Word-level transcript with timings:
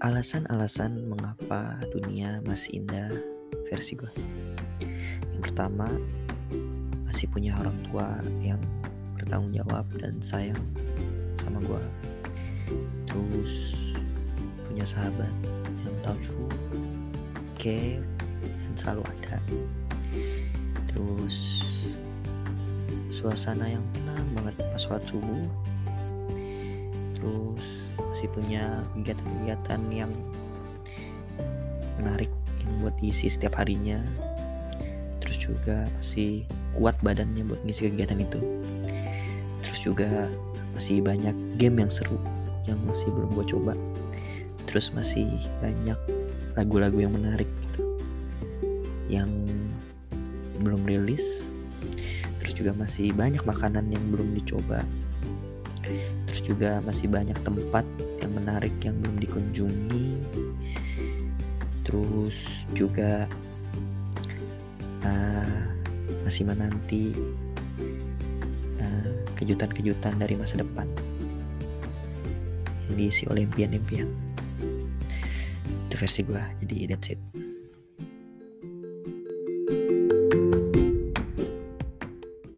alasan-alasan 0.00 1.08
mengapa 1.08 1.80
dunia 1.92 2.40
masih 2.44 2.82
indah 2.82 3.08
versi 3.70 3.96
gue 3.96 4.12
yang 5.32 5.42
pertama 5.42 5.88
masih 7.08 7.26
punya 7.30 7.56
orang 7.56 7.76
tua 7.88 8.20
yang 8.44 8.60
bertanggung 9.16 9.56
jawab 9.56 9.86
dan 10.00 10.18
sayang 10.20 10.60
sama 11.36 11.60
gue 11.64 11.82
terus 13.08 13.76
punya 14.68 14.84
sahabat 14.84 15.32
yang 15.86 15.96
thoughtful 16.04 16.50
care 17.56 18.04
dan 18.44 18.72
selalu 18.76 19.02
ada. 19.08 19.36
Terus 20.86 21.36
suasana 23.10 23.66
yang 23.66 23.82
tenang 23.90 24.26
banget 24.38 24.54
pas 24.60 24.80
sholat 24.80 25.02
subuh. 25.08 25.48
Terus 27.16 27.85
masih 28.16 28.32
punya 28.32 28.80
kegiatan-kegiatan 28.96 29.80
yang 29.92 30.08
menarik 32.00 32.32
yang 32.64 32.72
buat 32.80 32.96
diisi 32.96 33.28
setiap 33.28 33.60
harinya. 33.60 34.00
Terus 35.20 35.36
juga 35.36 35.84
masih 36.00 36.48
kuat 36.72 36.96
badannya 37.04 37.44
buat 37.44 37.60
ngisi 37.68 37.92
kegiatan 37.92 38.16
itu. 38.24 38.40
Terus 39.60 39.80
juga 39.84 40.32
masih 40.72 41.04
banyak 41.04 41.60
game 41.60 41.84
yang 41.84 41.92
seru 41.92 42.16
yang 42.64 42.80
masih 42.88 43.04
belum 43.12 43.36
gue 43.36 43.46
coba. 43.52 43.76
Terus 44.64 44.96
masih 44.96 45.28
banyak 45.60 46.00
lagu-lagu 46.56 46.96
yang 46.96 47.12
menarik 47.12 47.52
gitu 47.68 48.00
yang 49.12 49.28
belum 50.64 50.88
rilis. 50.88 51.44
Terus 52.40 52.56
juga 52.56 52.72
masih 52.72 53.12
banyak 53.12 53.44
makanan 53.44 53.92
yang 53.92 54.08
belum 54.08 54.40
dicoba 54.40 54.88
terus 56.26 56.40
juga 56.42 56.82
masih 56.82 57.06
banyak 57.10 57.36
tempat 57.46 57.84
yang 58.22 58.32
menarik 58.34 58.74
yang 58.82 58.96
belum 59.00 59.16
dikunjungi. 59.22 60.06
Terus 61.86 62.66
juga 62.74 63.30
uh, 65.06 65.60
masih 66.26 66.42
menanti 66.42 67.14
uh, 68.82 69.10
kejutan-kejutan 69.38 70.18
dari 70.18 70.34
masa 70.34 70.58
depan 70.58 70.86
yang 72.86 72.94
diisi 72.98 73.26
oleh 73.30 73.46
impian-impian 73.46 74.10
itu 75.86 75.94
versi 75.94 76.20
gue 76.26 76.42
jadi 76.66 76.90
that's 76.90 77.14
it 77.14 77.45